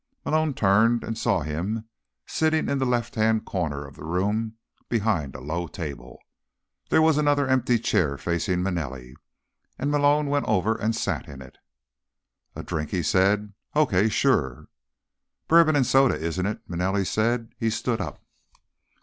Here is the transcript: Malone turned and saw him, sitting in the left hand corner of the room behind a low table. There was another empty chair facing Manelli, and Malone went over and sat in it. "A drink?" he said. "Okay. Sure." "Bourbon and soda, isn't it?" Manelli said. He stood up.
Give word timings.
Malone 0.25 0.55
turned 0.55 1.03
and 1.03 1.15
saw 1.15 1.41
him, 1.41 1.85
sitting 2.25 2.67
in 2.67 2.79
the 2.79 2.87
left 2.87 3.13
hand 3.13 3.45
corner 3.45 3.85
of 3.85 3.95
the 3.95 4.03
room 4.03 4.55
behind 4.89 5.35
a 5.35 5.39
low 5.39 5.67
table. 5.67 6.17
There 6.89 7.03
was 7.03 7.19
another 7.19 7.47
empty 7.47 7.77
chair 7.77 8.17
facing 8.17 8.63
Manelli, 8.63 9.13
and 9.77 9.91
Malone 9.91 10.25
went 10.25 10.47
over 10.47 10.73
and 10.75 10.95
sat 10.95 11.27
in 11.27 11.39
it. 11.39 11.59
"A 12.55 12.63
drink?" 12.63 12.89
he 12.89 13.03
said. 13.03 13.53
"Okay. 13.75 14.09
Sure." 14.09 14.69
"Bourbon 15.47 15.75
and 15.75 15.85
soda, 15.85 16.15
isn't 16.19 16.47
it?" 16.47 16.61
Manelli 16.67 17.05
said. 17.05 17.53
He 17.59 17.69
stood 17.69 18.01
up. 18.01 18.23